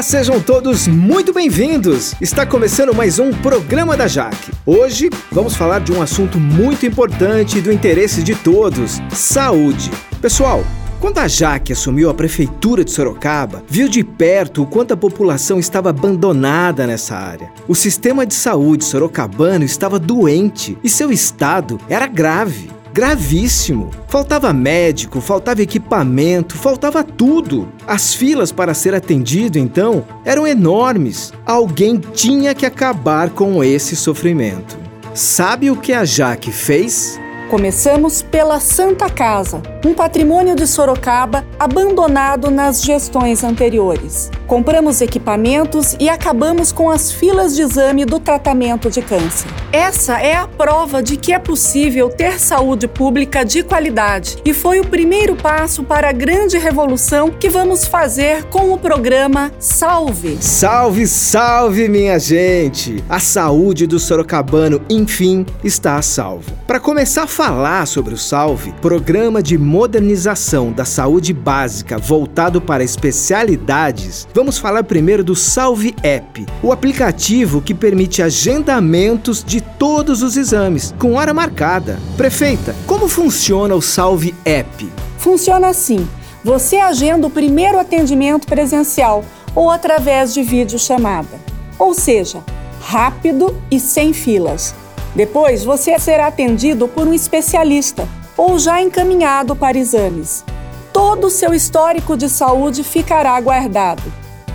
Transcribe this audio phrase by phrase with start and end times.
[0.00, 2.14] Olá, sejam todos muito bem-vindos!
[2.22, 4.50] Está começando mais um programa da Jaque.
[4.64, 9.90] Hoje vamos falar de um assunto muito importante e do interesse de todos: saúde.
[10.18, 10.64] Pessoal,
[10.98, 15.58] quando a Jaque assumiu a prefeitura de Sorocaba, viu de perto o quanto a população
[15.58, 17.52] estava abandonada nessa área.
[17.68, 23.90] O sistema de saúde sorocabano estava doente e seu estado era grave gravíssimo.
[24.08, 27.68] Faltava médico, faltava equipamento, faltava tudo.
[27.86, 31.32] As filas para ser atendido, então, eram enormes.
[31.46, 34.78] Alguém tinha que acabar com esse sofrimento.
[35.14, 37.18] Sabe o que a Jaque fez?
[37.50, 44.30] Começamos pela Santa Casa, um patrimônio de Sorocaba abandonado nas gestões anteriores.
[44.46, 49.50] Compramos equipamentos e acabamos com as filas de exame do tratamento de câncer.
[49.72, 54.78] Essa é a prova de que é possível ter saúde pública de qualidade e foi
[54.78, 60.38] o primeiro passo para a grande revolução que vamos fazer com o programa Salve.
[60.40, 63.02] Salve, salve, minha gente!
[63.08, 66.52] A saúde do sorocabano, enfim, está a salvo.
[66.64, 72.84] Para começar a falar sobre o Salve, programa de modernização da saúde básica voltado para
[72.84, 80.36] especialidades, vamos falar primeiro do Salve App, o aplicativo que permite agendamentos de todos os
[80.36, 81.98] exames, com hora marcada.
[82.14, 84.86] Prefeita, como funciona o Salve App?
[85.16, 86.06] Funciona assim:
[86.44, 89.24] você agenda o primeiro atendimento presencial
[89.54, 91.40] ou através de videochamada.
[91.78, 92.44] Ou seja,
[92.82, 94.74] rápido e sem filas.
[95.14, 100.44] Depois, você será atendido por um especialista ou já encaminhado para exames.
[100.92, 104.02] Todo o seu histórico de saúde ficará guardado.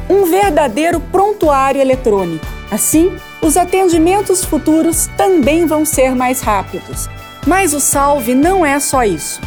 [0.10, 2.46] Um verdadeiro prontuário eletrônico.
[2.72, 7.08] Assim, os atendimentos futuros também vão ser mais rápidos.
[7.46, 9.40] Mas o Salve não é só isso.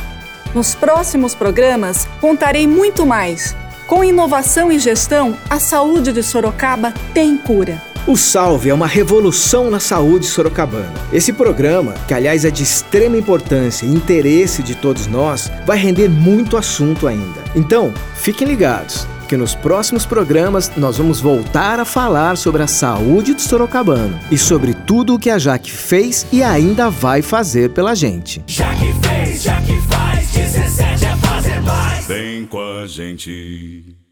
[0.54, 3.56] Nos próximos programas, contarei muito mais.
[3.86, 7.82] Com inovação e gestão, a saúde de Sorocaba tem cura.
[8.08, 10.94] O Salve é uma revolução na saúde sorocabana.
[11.12, 16.08] Esse programa, que aliás é de extrema importância e interesse de todos nós, vai render
[16.08, 17.44] muito assunto ainda.
[17.54, 23.34] Então, fiquem ligados que nos próximos programas nós vamos voltar a falar sobre a saúde
[23.34, 27.94] do sorocabano e sobre tudo o que a Jaque fez e ainda vai fazer pela
[27.94, 28.42] gente.
[28.46, 32.06] Jaque fez, Jaque faz, 17 é fazer mais.
[32.06, 34.07] Vem com a gente.